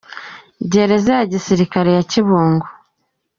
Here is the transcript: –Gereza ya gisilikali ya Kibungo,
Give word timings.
–Gereza 0.71 1.11
ya 1.19 1.25
gisilikali 1.31 1.89
ya 1.95 2.03
Kibungo, 2.11 2.67